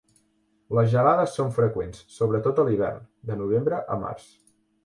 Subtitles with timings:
[0.77, 4.31] Les gelades són freqüents, sobretot a l'hivern, de novembre a març.